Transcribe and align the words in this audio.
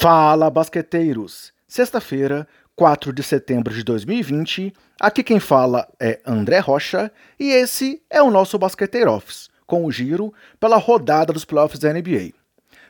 Fala, 0.00 0.48
basqueteiros! 0.48 1.52
Sexta-feira, 1.66 2.46
4 2.76 3.12
de 3.12 3.20
setembro 3.20 3.74
de 3.74 3.82
2020, 3.82 4.72
aqui 5.00 5.24
quem 5.24 5.40
fala 5.40 5.88
é 5.98 6.20
André 6.24 6.60
Rocha 6.60 7.10
e 7.36 7.50
esse 7.50 8.00
é 8.08 8.22
o 8.22 8.30
nosso 8.30 8.56
Basqueteiro 8.56 9.10
Office, 9.10 9.50
com 9.66 9.84
o 9.84 9.90
giro 9.90 10.32
pela 10.60 10.76
rodada 10.76 11.32
dos 11.32 11.44
playoffs 11.44 11.80
da 11.80 11.92
NBA. 11.92 12.30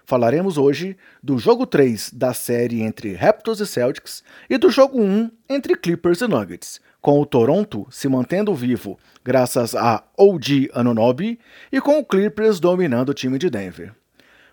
Falaremos 0.04 0.58
hoje 0.58 0.98
do 1.22 1.38
jogo 1.38 1.66
3 1.66 2.10
da 2.12 2.34
série 2.34 2.82
entre 2.82 3.14
Raptors 3.14 3.60
e 3.60 3.66
Celtics 3.66 4.22
e 4.50 4.58
do 4.58 4.68
jogo 4.68 5.00
1 5.00 5.30
entre 5.48 5.76
Clippers 5.76 6.20
e 6.20 6.28
Nuggets, 6.28 6.78
com 7.00 7.18
o 7.18 7.24
Toronto 7.24 7.86
se 7.90 8.06
mantendo 8.06 8.54
vivo 8.54 8.98
graças 9.24 9.74
a 9.74 10.04
OG 10.14 10.68
Anunobi 10.74 11.38
e 11.72 11.80
com 11.80 11.98
o 11.98 12.04
Clippers 12.04 12.60
dominando 12.60 13.08
o 13.08 13.14
time 13.14 13.38
de 13.38 13.48
Denver. 13.48 13.94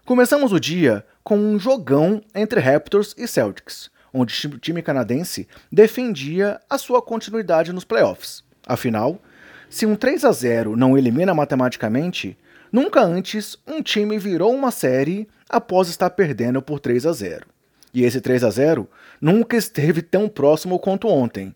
Começamos 0.06 0.54
o 0.54 0.60
dia 0.60 1.04
com 1.24 1.36
um 1.36 1.58
jogão 1.58 2.22
entre 2.36 2.60
Raptors 2.60 3.16
e 3.18 3.28
Celtics, 3.28 3.90
onde 4.14 4.36
o 4.46 4.60
time 4.60 4.84
canadense 4.84 5.48
defendia 5.72 6.62
a 6.70 6.78
sua 6.78 7.02
continuidade 7.02 7.74
nos 7.74 7.84
playoffs. 7.84 8.44
Afinal, 8.68 9.20
se 9.68 9.84
um 9.84 9.96
3 9.96 10.24
a 10.24 10.32
0 10.32 10.76
não 10.76 10.96
elimina 10.96 11.34
matematicamente, 11.34 12.38
nunca 12.72 13.02
antes 13.02 13.58
um 13.66 13.82
time 13.82 14.20
virou 14.20 14.54
uma 14.54 14.70
série 14.70 15.28
após 15.50 15.90
estar 15.90 16.12
perdendo 16.12 16.62
por 16.62 16.80
3 16.80 17.08
a 17.08 17.12
0. 17.12 17.48
E 17.92 18.04
esse 18.04 18.22
3 18.22 18.44
a 18.44 18.52
0 18.52 18.88
nunca 19.20 19.58
esteve 19.58 20.04
tão 20.04 20.30
próximo 20.30 20.78
quanto 20.78 21.08
ontem, 21.08 21.56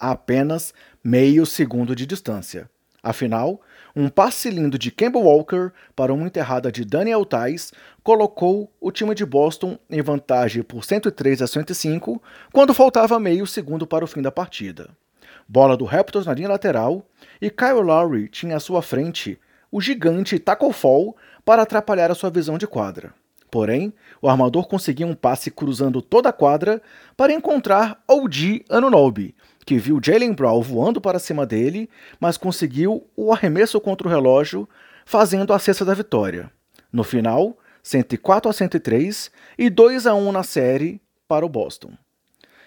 a 0.00 0.12
apenas 0.12 0.72
meio 1.04 1.44
segundo 1.44 1.94
de 1.94 2.06
distância. 2.06 2.70
Afinal, 3.02 3.60
um 3.96 4.08
passe 4.08 4.48
lindo 4.48 4.78
de 4.78 4.92
Campbell 4.92 5.22
Walker 5.22 5.72
para 5.96 6.14
uma 6.14 6.26
enterrada 6.26 6.70
de 6.70 6.84
Daniel 6.84 7.24
Tais 7.24 7.72
colocou 8.02 8.72
o 8.80 8.92
time 8.92 9.12
de 9.12 9.26
Boston 9.26 9.76
em 9.90 10.00
vantagem 10.00 10.62
por 10.62 10.84
103 10.84 11.42
a 11.42 11.48
105 11.48 12.22
quando 12.52 12.72
faltava 12.72 13.18
meio 13.18 13.44
segundo 13.44 13.88
para 13.88 14.04
o 14.04 14.08
fim 14.08 14.22
da 14.22 14.30
partida. 14.30 14.90
Bola 15.48 15.76
do 15.76 15.84
Raptors 15.84 16.26
na 16.26 16.34
linha 16.34 16.48
lateral 16.48 17.04
e 17.40 17.50
Kyle 17.50 17.82
Lowry 17.82 18.28
tinha 18.28 18.56
à 18.56 18.60
sua 18.60 18.80
frente 18.80 19.38
o 19.70 19.80
gigante 19.80 20.38
Taco 20.38 20.70
Fall 20.70 21.16
para 21.44 21.62
atrapalhar 21.62 22.10
a 22.10 22.14
sua 22.14 22.30
visão 22.30 22.56
de 22.56 22.68
quadra. 22.68 23.12
Porém, 23.50 23.92
o 24.22 24.28
armador 24.28 24.66
conseguiu 24.66 25.06
um 25.06 25.14
passe 25.14 25.50
cruzando 25.50 26.00
toda 26.00 26.30
a 26.30 26.32
quadra 26.32 26.80
para 27.14 27.34
encontrar 27.34 28.02
OG 28.08 28.64
Anunobi, 28.70 29.34
que 29.64 29.78
viu 29.78 30.00
Jalen 30.02 30.32
Brown 30.32 30.60
voando 30.60 31.00
para 31.00 31.18
cima 31.18 31.46
dele, 31.46 31.88
mas 32.20 32.36
conseguiu 32.36 33.06
o 33.16 33.32
arremesso 33.32 33.80
contra 33.80 34.06
o 34.06 34.10
relógio, 34.10 34.68
fazendo 35.04 35.52
a 35.52 35.58
cesta 35.58 35.84
da 35.84 35.94
vitória. 35.94 36.50
No 36.92 37.04
final, 37.04 37.56
104 37.82 38.50
a 38.50 38.52
103 38.52 39.30
e 39.58 39.70
2 39.70 40.06
a 40.06 40.14
1 40.14 40.32
na 40.32 40.42
série 40.42 41.00
para 41.26 41.46
o 41.46 41.48
Boston. 41.48 41.92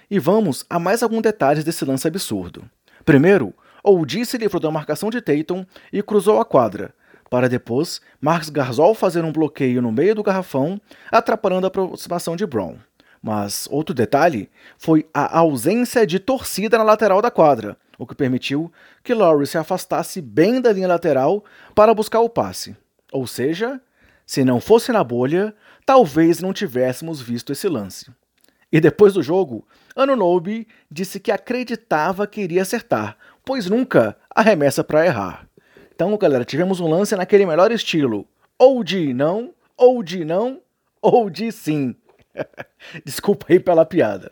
E 0.09 0.19
vamos 0.19 0.65
a 0.69 0.77
mais 0.77 1.01
alguns 1.01 1.21
detalhes 1.21 1.63
desse 1.63 1.83
lance 1.85 2.07
absurdo. 2.07 2.69
Primeiro, 3.03 3.53
OG 3.83 4.25
se 4.25 4.37
livrou 4.37 4.59
da 4.59 4.71
marcação 4.71 5.09
de 5.09 5.21
Tatum 5.21 5.65
e 5.91 6.01
cruzou 6.01 6.39
a 6.39 6.45
quadra, 6.45 6.93
para 7.29 7.49
depois 7.49 8.01
Marcos 8.21 8.49
Garzol 8.49 8.93
fazer 8.93 9.23
um 9.23 9.31
bloqueio 9.31 9.81
no 9.81 9.91
meio 9.91 10.15
do 10.15 10.23
garrafão, 10.23 10.79
atrapalhando 11.11 11.65
a 11.65 11.69
aproximação 11.69 12.35
de 12.35 12.45
Brown. 12.45 12.77
Mas 13.25 13.67
outro 13.71 13.95
detalhe 13.95 14.51
foi 14.77 15.09
a 15.11 15.39
ausência 15.39 16.05
de 16.05 16.19
torcida 16.19 16.77
na 16.77 16.83
lateral 16.83 17.23
da 17.23 17.31
quadra, 17.31 17.75
o 17.97 18.05
que 18.05 18.13
permitiu 18.13 18.71
que 19.03 19.15
Lowry 19.15 19.47
se 19.47 19.57
afastasse 19.57 20.21
bem 20.21 20.61
da 20.61 20.71
linha 20.71 20.87
lateral 20.87 21.43
para 21.73 21.91
buscar 21.91 22.19
o 22.19 22.29
passe. 22.29 22.77
Ou 23.11 23.25
seja, 23.25 23.81
se 24.27 24.45
não 24.45 24.61
fosse 24.61 24.91
na 24.91 25.03
bolha, 25.03 25.55
talvez 25.83 26.39
não 26.39 26.53
tivéssemos 26.53 27.19
visto 27.19 27.51
esse 27.51 27.67
lance. 27.67 28.11
E 28.71 28.79
depois 28.79 29.13
do 29.15 29.23
jogo, 29.23 29.67
Anunobi 29.95 30.67
disse 30.91 31.19
que 31.19 31.31
acreditava 31.31 32.27
que 32.27 32.41
iria 32.41 32.61
acertar, 32.61 33.17
pois 33.43 33.67
nunca 33.67 34.15
arremessa 34.29 34.83
para 34.83 35.03
errar. 35.03 35.47
Então, 35.95 36.15
galera, 36.15 36.45
tivemos 36.45 36.79
um 36.79 36.87
lance 36.87 37.15
naquele 37.15 37.47
melhor 37.47 37.71
estilo: 37.71 38.27
ou 38.59 38.83
de 38.83 39.15
não, 39.15 39.51
ou 39.75 40.03
de 40.03 40.23
não, 40.23 40.61
ou 41.01 41.27
de 41.27 41.51
sim. 41.51 41.95
Desculpa 43.03 43.47
aí 43.49 43.59
pela 43.59 43.85
piada. 43.85 44.31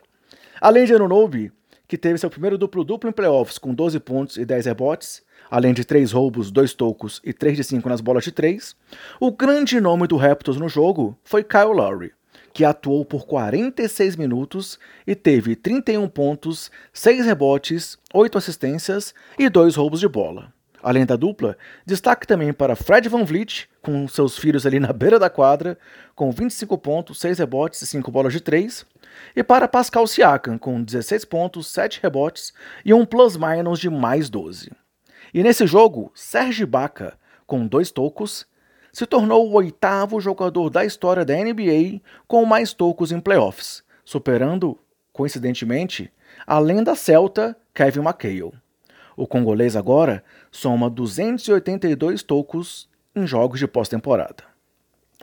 Além 0.60 0.84
de 0.84 0.94
Anunobi, 0.94 1.52
que 1.86 1.98
teve 1.98 2.18
seu 2.18 2.30
primeiro 2.30 2.56
duplo-duplo 2.56 3.10
em 3.10 3.12
playoffs 3.12 3.58
com 3.58 3.74
12 3.74 4.00
pontos 4.00 4.36
e 4.36 4.44
10 4.44 4.66
rebotes, 4.66 5.22
além 5.50 5.74
de 5.74 5.84
3 5.84 6.12
roubos, 6.12 6.50
2 6.50 6.74
tocos 6.74 7.20
e 7.24 7.32
3 7.32 7.56
de 7.56 7.64
5 7.64 7.88
nas 7.88 8.00
bolas 8.00 8.24
de 8.24 8.32
3, 8.32 8.74
o 9.20 9.30
grande 9.30 9.80
nome 9.80 10.06
do 10.06 10.16
Raptors 10.16 10.58
no 10.58 10.68
jogo 10.68 11.16
foi 11.22 11.44
Kyle 11.44 11.72
Lowry, 11.74 12.12
que 12.52 12.64
atuou 12.64 13.04
por 13.04 13.26
46 13.26 14.16
minutos 14.16 14.78
e 15.06 15.14
teve 15.14 15.54
31 15.54 16.08
pontos, 16.08 16.70
6 16.92 17.26
rebotes, 17.26 17.98
8 18.12 18.38
assistências 18.38 19.14
e 19.38 19.48
2 19.48 19.76
roubos 19.76 20.00
de 20.00 20.08
bola. 20.08 20.52
Além 20.84 21.06
da 21.06 21.16
dupla, 21.16 21.56
destaque 21.86 22.26
também 22.26 22.52
para 22.52 22.76
Fred 22.76 23.08
Van 23.08 23.24
Vliet, 23.24 23.70
com 23.80 24.06
seus 24.06 24.36
filhos 24.36 24.66
ali 24.66 24.78
na 24.78 24.92
beira 24.92 25.18
da 25.18 25.30
quadra, 25.30 25.78
com 26.14 26.30
25 26.30 26.76
pontos, 26.76 27.18
6 27.20 27.38
rebotes 27.38 27.80
e 27.80 27.86
5 27.86 28.10
bolas 28.10 28.34
de 28.34 28.40
3, 28.40 28.84
e 29.34 29.42
para 29.42 29.66
Pascal 29.66 30.06
Siakam, 30.06 30.58
com 30.58 30.82
16 30.82 31.24
pontos, 31.24 31.68
7 31.68 32.00
rebotes 32.02 32.52
e 32.84 32.92
um 32.92 33.06
plus-minus 33.06 33.80
de 33.80 33.88
mais 33.88 34.28
12. 34.28 34.70
E 35.32 35.42
nesse 35.42 35.66
jogo, 35.66 36.12
Serge 36.14 36.66
Baca, 36.66 37.14
com 37.46 37.66
dois 37.66 37.90
tocos, 37.90 38.46
se 38.92 39.06
tornou 39.06 39.48
o 39.48 39.54
oitavo 39.54 40.20
jogador 40.20 40.68
da 40.68 40.84
história 40.84 41.24
da 41.24 41.34
NBA 41.34 42.02
com 42.28 42.44
mais 42.44 42.74
tocos 42.74 43.10
em 43.10 43.20
playoffs, 43.20 43.82
superando, 44.04 44.78
coincidentemente, 45.14 46.12
a 46.46 46.58
lenda 46.58 46.94
celta 46.94 47.56
Kevin 47.72 48.00
McHale. 48.00 48.63
O 49.16 49.26
congolês 49.26 49.76
agora 49.76 50.24
soma 50.50 50.90
282 50.90 52.22
tocos 52.22 52.88
em 53.14 53.26
jogos 53.26 53.58
de 53.60 53.66
pós-temporada. 53.66 54.44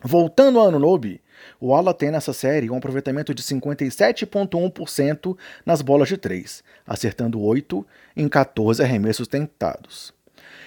Voltando 0.04 0.60
ao 0.60 0.68
Anunobi, 0.68 1.22
o 1.60 1.76
Ala 1.76 1.94
tem 1.94 2.10
nessa 2.10 2.34
série 2.34 2.70
um 2.70 2.78
aproveitamento 2.78 3.34
de 3.36 3.44
57,1% 3.44 5.38
nas 5.66 5.82
bolas 5.82 6.08
de 6.08 6.18
3, 6.18 6.64
acertando 6.88 7.40
8 7.42 7.86
em 8.16 8.28
14 8.28 8.82
arremessos 8.82 9.28
tentados. 9.28 10.14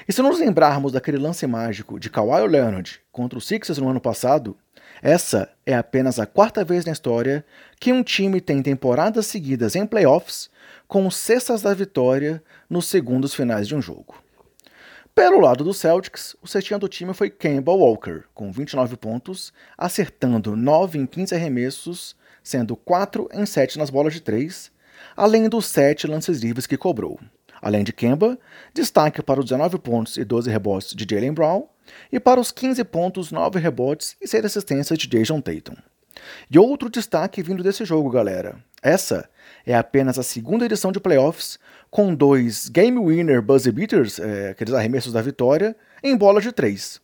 E 0.07 0.13
se 0.13 0.23
nos 0.23 0.39
lembrarmos 0.39 0.93
daquele 0.93 1.19
lance 1.19 1.47
mágico 1.47 1.99
de 1.99 2.11
Kawhi 2.11 2.47
Leonard 2.47 3.01
contra 3.11 3.39
o 3.39 3.43
Sixers 3.43 3.79
no 3.79 3.89
ano 3.89 4.01
passado, 4.01 4.57
essa 5.05 5.51
é 5.67 5.75
apenas 5.75 6.19
a 6.19 6.25
quarta 6.25 6.65
vez 6.65 6.87
na 6.87 6.93
história 6.93 7.45
que 7.79 7.93
um 7.93 8.03
time 8.03 8.41
tem 8.41 8.63
temporadas 8.63 9.27
seguidas 9.27 9.77
em 9.77 9.85
playoffs 9.85 10.49
com 10.89 11.11
cestas 11.11 11.61
da 11.61 11.75
vitória 11.75 12.43
nos 12.71 12.87
segundos 12.87 13.35
finais 13.35 13.69
de 13.69 13.77
um 13.77 13.83
jogo. 13.83 14.15
Pelo 15.15 15.41
lado 15.41 15.63
do 15.63 15.75
Celtics, 15.75 16.35
o 16.41 16.49
cestinha 16.49 16.79
do 16.79 16.89
time 16.89 17.13
foi 17.13 17.29
Campbell 17.29 17.77
Walker, 17.77 18.23
com 18.33 18.51
29 18.51 18.97
pontos, 18.97 19.53
acertando 19.77 20.57
9 20.57 20.99
em 20.99 21.05
15 21.05 21.35
arremessos, 21.35 22.17
sendo 22.43 22.75
4 22.75 23.29
em 23.35 23.45
7 23.45 23.77
nas 23.79 23.91
bolas 23.91 24.15
de 24.15 24.23
3, 24.23 24.73
além 25.15 25.51
dos 25.51 25.67
7 25.67 26.07
lances 26.07 26.41
livres 26.41 26.67
que 26.67 26.79
cobrou. 26.79 27.21
Além 27.61 27.85
de 27.85 27.93
Kemba, 27.93 28.39
destaque 28.73 29.23
para 29.23 29.41
os 29.41 29.45
19 29.45 29.79
pontos 29.81 30.17
e 30.17 30.25
12 30.25 30.51
rebotes 30.51 30.95
de 30.95 31.07
Jalen 31.09 31.35
Brown, 31.35 31.69
e 32.13 32.21
para 32.21 32.41
os 32.41 32.51
15 32.51 32.85
pontos, 32.85 33.33
9 33.33 33.59
rebotes 33.59 34.17
e 34.21 34.29
6 34.29 34.45
assistências 34.45 34.99
de 34.99 35.07
Jason 35.07 35.41
Tatum. 35.41 35.77
E 36.51 36.59
outro 36.59 36.89
destaque 36.89 37.43
vindo 37.43 37.63
desse 37.63 37.85
jogo, 37.85 38.09
galera. 38.11 38.57
Essa 38.83 39.29
é 39.67 39.75
apenas 39.75 40.19
a 40.19 40.23
segunda 40.23 40.65
edição 40.65 40.91
de 40.93 41.01
playoffs, 41.01 41.59
com 41.91 42.15
dois 42.15 42.69
Game 42.69 42.99
Winner 42.99 43.43
Buzzer 43.43 43.73
Beaters, 43.73 44.19
é, 44.19 44.51
aqueles 44.51 44.75
arremessos 44.75 45.13
da 45.13 45.23
vitória, 45.23 45.77
em 46.03 46.17
bola 46.17 46.41
de 46.41 46.51
três. 46.53 47.01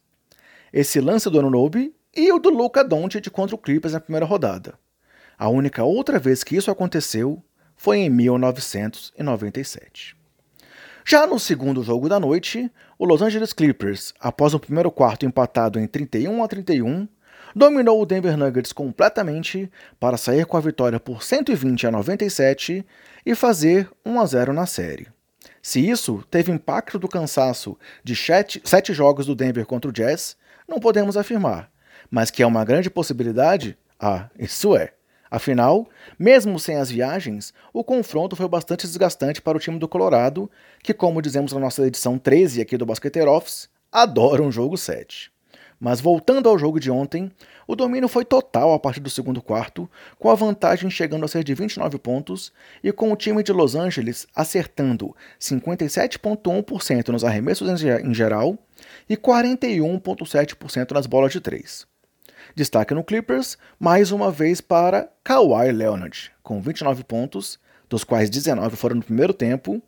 Esse 0.72 1.00
lance 1.00 1.28
do 1.30 1.38
Anunobi 1.38 1.94
e 2.14 2.32
o 2.32 2.38
do 2.38 2.50
Luca 2.50 2.84
Doncic 2.84 3.30
contra 3.30 3.54
o 3.54 3.58
Clippers 3.58 3.94
na 3.94 4.00
primeira 4.00 4.26
rodada. 4.26 4.74
A 5.38 5.48
única 5.48 5.84
outra 5.84 6.18
vez 6.18 6.44
que 6.44 6.56
isso 6.56 6.70
aconteceu 6.70 7.42
foi 7.74 7.98
em 7.98 8.10
1997. 8.10 10.19
Já 11.10 11.26
no 11.26 11.40
segundo 11.40 11.82
jogo 11.82 12.08
da 12.08 12.20
noite, 12.20 12.70
o 12.96 13.04
Los 13.04 13.20
Angeles 13.20 13.52
Clippers, 13.52 14.14
após 14.20 14.54
o 14.54 14.60
primeiro 14.60 14.92
quarto 14.92 15.26
empatado 15.26 15.80
em 15.80 15.84
31 15.84 16.44
a 16.44 16.46
31, 16.46 17.08
dominou 17.52 18.00
o 18.00 18.06
Denver 18.06 18.36
Nuggets 18.36 18.72
completamente 18.72 19.68
para 19.98 20.16
sair 20.16 20.46
com 20.46 20.56
a 20.56 20.60
vitória 20.60 21.00
por 21.00 21.24
120 21.24 21.88
a 21.88 21.90
97 21.90 22.86
e 23.26 23.34
fazer 23.34 23.90
1 24.06 24.20
a 24.20 24.24
0 24.24 24.52
na 24.52 24.66
série. 24.66 25.08
Se 25.60 25.84
isso 25.84 26.22
teve 26.30 26.52
impacto 26.52 26.96
do 26.96 27.08
cansaço 27.08 27.76
de 28.04 28.14
sete 28.14 28.94
jogos 28.94 29.26
do 29.26 29.34
Denver 29.34 29.66
contra 29.66 29.90
o 29.90 29.92
Jazz, 29.92 30.36
não 30.68 30.78
podemos 30.78 31.16
afirmar, 31.16 31.72
mas 32.08 32.30
que 32.30 32.40
é 32.40 32.46
uma 32.46 32.64
grande 32.64 32.88
possibilidade? 32.88 33.76
Ah, 33.98 34.30
isso 34.38 34.76
é. 34.76 34.92
Afinal, 35.30 35.86
mesmo 36.18 36.58
sem 36.58 36.76
as 36.76 36.90
viagens, 36.90 37.54
o 37.72 37.84
confronto 37.84 38.34
foi 38.34 38.48
bastante 38.48 38.86
desgastante 38.86 39.40
para 39.40 39.56
o 39.56 39.60
time 39.60 39.78
do 39.78 39.86
Colorado, 39.86 40.50
que, 40.82 40.92
como 40.92 41.22
dizemos 41.22 41.52
na 41.52 41.60
nossa 41.60 41.86
edição 41.86 42.18
13 42.18 42.60
aqui 42.60 42.76
do 42.76 42.84
Basqueteiro 42.84 43.30
Office, 43.30 43.68
adora 43.92 44.42
um 44.42 44.50
jogo 44.50 44.76
7. 44.76 45.30
Mas 45.78 46.00
voltando 46.00 46.48
ao 46.48 46.58
jogo 46.58 46.78
de 46.78 46.90
ontem, 46.90 47.30
o 47.66 47.76
domínio 47.76 48.08
foi 48.08 48.24
total 48.24 48.74
a 48.74 48.78
partir 48.78 49.00
do 49.00 49.08
segundo 49.08 49.40
quarto, 49.40 49.88
com 50.18 50.28
a 50.28 50.34
vantagem 50.34 50.90
chegando 50.90 51.24
a 51.24 51.28
ser 51.28 51.42
de 51.42 51.54
29 51.54 51.96
pontos 51.98 52.52
e 52.82 52.92
com 52.92 53.10
o 53.10 53.16
time 53.16 53.42
de 53.42 53.52
Los 53.52 53.74
Angeles 53.74 54.26
acertando 54.34 55.16
57,1% 55.40 57.08
nos 57.08 57.24
arremessos 57.24 57.82
em 57.82 58.12
geral 58.12 58.58
e 59.08 59.16
41,7% 59.16 60.90
nas 60.90 61.06
bolas 61.06 61.32
de 61.32 61.40
três. 61.40 61.89
Destaque 62.54 62.94
no 62.94 63.04
Clippers, 63.04 63.56
mais 63.78 64.10
uma 64.10 64.30
vez 64.30 64.60
para 64.60 65.08
Kawhi 65.22 65.70
Leonard, 65.70 66.32
com 66.42 66.60
29 66.60 67.04
pontos, 67.04 67.58
dos 67.88 68.02
quais 68.02 68.28
19 68.28 68.76
foram 68.76 68.96
no 68.96 69.02
primeiro 69.02 69.32
tempo, 69.32 69.80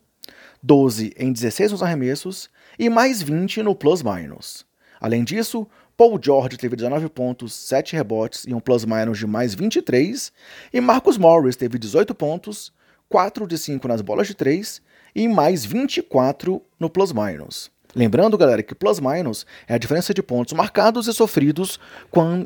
12 0.62 1.12
em 1.16 1.32
16 1.32 1.72
nos 1.72 1.82
arremessos 1.82 2.48
e 2.78 2.88
mais 2.88 3.20
20 3.20 3.62
no 3.62 3.74
plus-minus. 3.74 4.64
Além 5.00 5.24
disso, 5.24 5.66
Paul 5.96 6.20
George 6.22 6.56
teve 6.56 6.76
19 6.76 7.08
pontos, 7.08 7.52
7 7.52 7.96
rebotes 7.96 8.44
e 8.46 8.54
um 8.54 8.60
plus-minus 8.60 9.18
de 9.18 9.26
mais 9.26 9.54
23, 9.54 10.32
e 10.72 10.80
Marcus 10.80 11.18
Morris 11.18 11.56
teve 11.56 11.78
18 11.78 12.14
pontos, 12.14 12.72
4 13.08 13.46
de 13.46 13.58
5 13.58 13.86
nas 13.88 14.00
bolas 14.00 14.28
de 14.28 14.34
3 14.34 14.80
e 15.14 15.28
mais 15.28 15.64
24 15.64 16.62
no 16.78 16.88
plus-minus. 16.88 17.70
Lembrando, 17.94 18.38
galera, 18.38 18.62
que 18.62 18.74
plus-minus 18.74 19.46
é 19.66 19.74
a 19.74 19.78
diferença 19.78 20.14
de 20.14 20.22
pontos 20.22 20.54
marcados 20.54 21.06
e 21.06 21.12
sofridos 21.12 21.78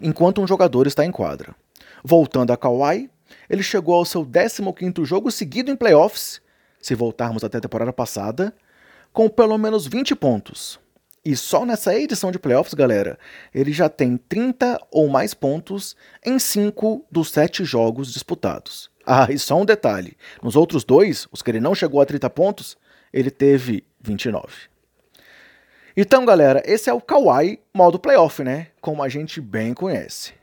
enquanto 0.02 0.40
um 0.40 0.46
jogador 0.46 0.86
está 0.86 1.04
em 1.04 1.12
quadra. 1.12 1.54
Voltando 2.02 2.52
a 2.52 2.56
Kawhi, 2.56 3.08
ele 3.48 3.62
chegou 3.62 3.94
ao 3.94 4.04
seu 4.04 4.24
15º 4.24 5.04
jogo 5.04 5.30
seguido 5.30 5.70
em 5.70 5.76
playoffs, 5.76 6.40
se 6.80 6.94
voltarmos 6.94 7.44
até 7.44 7.58
a 7.58 7.60
temporada 7.60 7.92
passada, 7.92 8.54
com 9.12 9.28
pelo 9.28 9.56
menos 9.56 9.86
20 9.86 10.14
pontos. 10.16 10.78
E 11.24 11.34
só 11.34 11.64
nessa 11.64 11.94
edição 11.94 12.30
de 12.30 12.38
playoffs, 12.38 12.74
galera, 12.74 13.18
ele 13.52 13.72
já 13.72 13.88
tem 13.88 14.16
30 14.16 14.80
ou 14.92 15.08
mais 15.08 15.34
pontos 15.34 15.96
em 16.24 16.38
5 16.38 17.04
dos 17.10 17.30
7 17.30 17.64
jogos 17.64 18.12
disputados. 18.12 18.90
Ah, 19.04 19.26
e 19.30 19.38
só 19.38 19.60
um 19.60 19.64
detalhe: 19.64 20.16
nos 20.42 20.54
outros 20.54 20.84
dois, 20.84 21.26
os 21.32 21.42
que 21.42 21.50
ele 21.50 21.60
não 21.60 21.74
chegou 21.74 22.00
a 22.00 22.06
30 22.06 22.30
pontos, 22.30 22.76
ele 23.12 23.30
teve 23.30 23.84
29. 24.00 24.46
Então, 25.98 26.26
galera, 26.26 26.62
esse 26.66 26.90
é 26.90 26.92
o 26.92 27.00
Kawhi 27.00 27.58
modo 27.72 27.98
playoff, 27.98 28.44
né? 28.44 28.66
Como 28.82 29.02
a 29.02 29.08
gente 29.08 29.40
bem 29.40 29.72
conhece. 29.72 30.34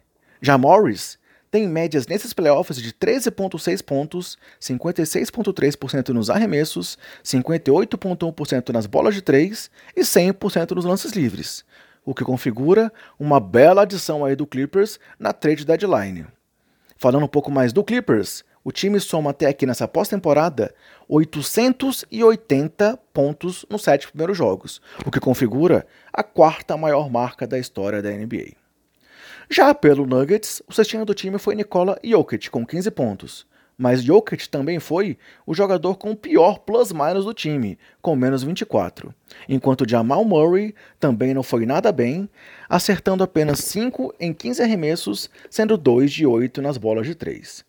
Já 0.41 0.57
Morris 0.57 1.19
tem 1.51 1.67
médias 1.67 2.07
nesses 2.07 2.33
playoffs 2.33 2.81
de 2.81 2.91
13,6 2.91 3.83
pontos, 3.83 4.35
56,3% 4.59 6.09
nos 6.09 6.31
arremessos, 6.31 6.97
58,1% 7.23 8.69
nas 8.69 8.87
bolas 8.87 9.13
de 9.13 9.21
3 9.21 9.69
e 9.95 10.01
100% 10.01 10.71
nos 10.71 10.85
lances 10.85 11.11
livres, 11.11 11.63
o 12.03 12.15
que 12.15 12.23
configura 12.23 12.91
uma 13.19 13.39
bela 13.39 13.83
adição 13.83 14.25
aí 14.25 14.35
do 14.35 14.47
Clippers 14.47 14.99
na 15.19 15.31
trade 15.33 15.63
deadline. 15.65 16.25
Falando 16.97 17.25
um 17.25 17.27
pouco 17.27 17.51
mais 17.51 17.71
do 17.71 17.83
Clippers, 17.83 18.43
o 18.63 18.71
time 18.71 18.99
soma 18.99 19.31
até 19.31 19.47
aqui 19.47 19.65
nessa 19.65 19.87
pós-temporada 19.87 20.73
880 21.07 22.97
pontos 23.13 23.65
nos 23.69 23.83
sete 23.83 24.07
primeiros 24.07 24.37
jogos, 24.37 24.81
o 25.05 25.11
que 25.11 25.19
configura 25.19 25.85
a 26.11 26.23
quarta 26.23 26.77
maior 26.77 27.09
marca 27.09 27.45
da 27.45 27.59
história 27.59 28.01
da 28.01 28.09
NBA. 28.11 28.53
Já 29.49 29.73
pelo 29.73 30.05
Nuggets, 30.05 30.61
o 30.67 30.73
cestinho 30.73 31.05
do 31.05 31.13
time 31.13 31.37
foi 31.37 31.55
Nikola 31.55 31.99
Jokic, 32.03 32.49
com 32.49 32.65
15 32.65 32.89
pontos. 32.91 33.45
Mas 33.77 34.03
Jokic 34.03 34.47
também 34.47 34.79
foi 34.79 35.17
o 35.45 35.53
jogador 35.53 35.97
com 35.97 36.11
o 36.11 36.15
pior 36.15 36.59
plus-minus 36.59 37.25
do 37.25 37.33
time, 37.33 37.77
com 38.01 38.15
menos 38.15 38.43
24. 38.43 39.13
Enquanto 39.49 39.89
Jamal 39.89 40.23
Murray 40.23 40.73
também 40.99 41.33
não 41.33 41.43
foi 41.43 41.65
nada 41.65 41.91
bem, 41.91 42.29
acertando 42.69 43.23
apenas 43.23 43.59
5 43.59 44.13
em 44.19 44.33
15 44.33 44.61
arremessos, 44.61 45.29
sendo 45.49 45.75
2 45.75 46.11
de 46.11 46.25
8 46.25 46.61
nas 46.61 46.77
bolas 46.77 47.05
de 47.05 47.15
3. 47.15 47.65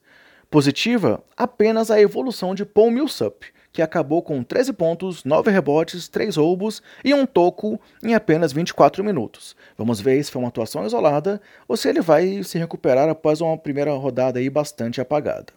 Positiva 0.54 1.20
apenas 1.36 1.90
a 1.90 2.00
evolução 2.00 2.54
de 2.54 2.64
Paul 2.64 2.88
Millsap, 2.88 3.44
que 3.72 3.82
acabou 3.82 4.22
com 4.22 4.40
13 4.44 4.72
pontos, 4.72 5.24
9 5.24 5.50
rebotes, 5.50 6.06
3 6.06 6.36
roubos 6.36 6.80
e 7.04 7.12
um 7.12 7.26
toco 7.26 7.80
em 8.00 8.14
apenas 8.14 8.52
24 8.52 9.02
minutos. 9.02 9.56
Vamos 9.76 10.00
ver 10.00 10.22
se 10.22 10.30
foi 10.30 10.40
uma 10.40 10.50
atuação 10.50 10.86
isolada 10.86 11.40
ou 11.66 11.76
se 11.76 11.88
ele 11.88 12.00
vai 12.00 12.40
se 12.44 12.56
recuperar 12.56 13.08
após 13.08 13.40
uma 13.40 13.58
primeira 13.58 13.92
rodada 13.94 14.38
aí 14.38 14.48
bastante 14.48 15.00
apagada. 15.00 15.52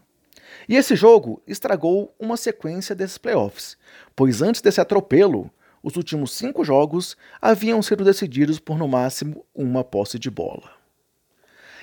E 0.68 0.76
esse 0.76 0.96
jogo 0.96 1.44
estragou 1.46 2.12
uma 2.20 2.36
sequência 2.36 2.96
desses 2.96 3.20
playoffs, 3.20 3.78
pois 4.16 4.42
antes 4.42 4.62
desse 4.62 4.82
atropelo, 4.82 5.52
os 5.84 5.96
últimos 5.96 6.32
cinco 6.32 6.64
jogos 6.64 7.16
haviam 7.40 7.84
sido 7.84 8.04
decididos 8.04 8.60
por 8.60 8.80
no 8.80 8.88
máximo 8.88 9.46
uma 9.54 9.84
posse 9.84 10.18
de 10.18 10.32
bola. 10.32 10.77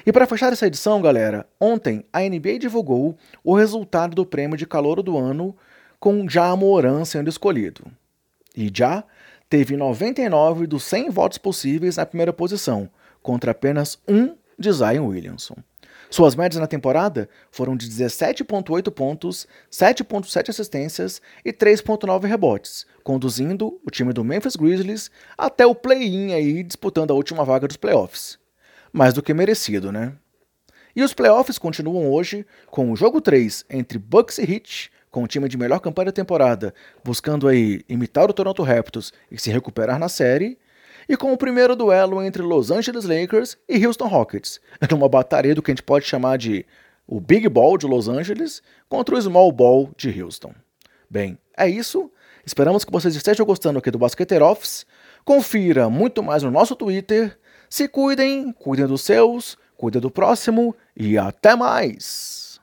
E 0.07 0.13
para 0.13 0.27
fechar 0.27 0.53
essa 0.53 0.67
edição, 0.67 1.01
galera, 1.01 1.47
ontem 1.59 2.05
a 2.13 2.21
NBA 2.21 2.59
divulgou 2.59 3.17
o 3.43 3.55
resultado 3.55 4.15
do 4.15 4.27
prêmio 4.27 4.57
de 4.57 4.67
calor 4.67 5.03
do 5.03 5.17
ano 5.17 5.57
com 5.99 6.27
Ja 6.29 6.55
Moran 6.55 7.07
sendo 7.07 7.31
escolhido. 7.31 7.87
E 8.55 8.71
Já 8.73 9.03
teve 9.49 9.77
99 9.77 10.67
dos 10.67 10.85
100 10.85 11.09
votos 11.09 11.39
possíveis 11.39 11.97
na 11.97 12.05
primeira 12.05 12.35
posição, 12.35 12.91
contra 13.23 13.53
apenas 13.53 13.99
um 14.07 14.37
de 14.59 14.71
Zion 14.71 15.07
Williamson. 15.07 15.57
Suas 16.11 16.35
médias 16.35 16.61
na 16.61 16.67
temporada 16.67 17.29
foram 17.51 17.75
de 17.75 17.89
17,8 17.89 18.91
pontos, 18.91 19.49
7,7 19.73 20.51
assistências 20.51 21.23
e 21.43 21.51
3,9 21.53 22.27
rebotes, 22.27 22.87
conduzindo 23.03 23.81
o 23.85 23.91
time 23.91 24.13
do 24.13 24.23
Memphis 24.23 24.55
Grizzlies 24.55 25.11
até 25.37 25.67
o 25.67 25.75
play-in 25.75 26.35
aí 26.35 26.63
disputando 26.63 27.11
a 27.11 27.15
última 27.15 27.43
vaga 27.43 27.67
dos 27.67 27.79
playoffs. 27.79 28.44
Mais 28.95 29.13
do 29.13 29.21
que 29.21 29.35
merecido, 29.35 29.91
né? 29.91 30.13
E 30.95 31.03
os 31.03 31.13
playoffs 31.13 31.59
continuam 31.59 32.13
hoje 32.13 32.47
com 32.69 32.93
o 32.93 32.95
jogo 32.95 33.21
3 33.21 33.65
entre 33.69 33.99
Bucks 33.99 34.39
e 34.39 34.43
Heat 34.43 34.93
com 35.11 35.25
o 35.25 35.27
time 35.27 35.49
de 35.49 35.59
melhor 35.59 35.81
campanha 35.81 36.07
da 36.07 36.13
temporada, 36.13 36.73
buscando 37.05 37.49
aí 37.49 37.83
imitar 37.89 38.31
o 38.31 38.33
Toronto 38.33 38.63
Raptors 38.63 39.13
e 39.29 39.37
se 39.37 39.51
recuperar 39.51 39.99
na 39.99 40.09
série, 40.09 40.57
e 41.09 41.17
com 41.17 41.33
o 41.33 41.37
primeiro 41.37 41.75
duelo 41.75 42.23
entre 42.23 42.41
Los 42.41 42.71
Angeles 42.71 43.05
Lakers 43.05 43.59
e 43.69 43.85
Houston 43.85 44.07
Rockets, 44.07 44.61
numa 44.89 45.09
batalha 45.09 45.57
do 45.57 45.63
que 45.63 45.73
a 45.73 45.75
gente 45.75 45.83
pode 45.83 46.07
chamar 46.07 46.39
de 46.39 46.65
o 47.05 47.21
Big 47.21 47.49
Ball 47.49 47.77
de 47.77 47.89
Los 47.89 48.09
Angeles 48.09 48.63
contra 48.89 49.17
o 49.17 49.21
Small 49.21 49.51
Ball 49.51 49.91
de 49.97 50.23
Houston. 50.23 50.55
Bem, 51.11 51.37
é 51.57 51.69
isso. 51.69 52.13
Esperamos 52.47 52.85
que 52.85 52.93
vocês 52.93 53.17
estejam 53.17 53.45
gostando 53.45 53.81
aqui 53.81 53.91
do 53.91 53.99
Basqueteer 53.99 54.43
Office. 54.43 54.87
Confira 55.25 55.91
muito 55.91 56.23
mais 56.23 56.45
no 56.45 56.51
nosso 56.51 56.77
Twitter. 56.77 57.37
Se 57.75 57.89
cuidem, 57.89 58.53
cuidem 58.53 58.87
dos 58.87 59.03
seus, 59.03 59.59
cuidem 59.77 60.01
do 60.01 60.09
próximo 60.09 60.77
e 60.97 61.19
até 61.19 61.57
mais! 61.57 62.61